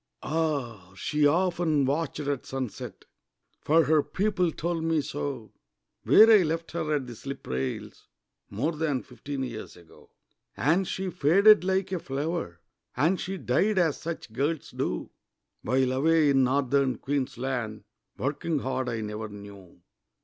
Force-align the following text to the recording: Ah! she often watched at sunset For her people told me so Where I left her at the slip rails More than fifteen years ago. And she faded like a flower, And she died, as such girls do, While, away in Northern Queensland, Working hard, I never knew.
Ah! 0.23 0.93
she 0.95 1.27
often 1.27 1.85
watched 1.85 2.21
at 2.21 2.47
sunset 2.47 3.05
For 3.61 3.83
her 3.83 4.01
people 4.01 4.51
told 4.51 4.83
me 4.83 4.99
so 4.99 5.51
Where 6.05 6.27
I 6.31 6.41
left 6.41 6.71
her 6.71 6.95
at 6.95 7.05
the 7.05 7.15
slip 7.15 7.45
rails 7.45 8.07
More 8.49 8.71
than 8.71 9.03
fifteen 9.03 9.43
years 9.43 9.77
ago. 9.77 10.09
And 10.57 10.87
she 10.87 11.11
faded 11.11 11.63
like 11.63 11.91
a 11.91 11.99
flower, 11.99 12.61
And 12.97 13.21
she 13.21 13.37
died, 13.37 13.77
as 13.77 14.01
such 14.01 14.33
girls 14.33 14.71
do, 14.71 15.11
While, 15.61 15.91
away 15.91 16.31
in 16.31 16.45
Northern 16.45 16.97
Queensland, 16.97 17.83
Working 18.17 18.57
hard, 18.57 18.89
I 18.89 19.01
never 19.01 19.29
knew. 19.29 19.81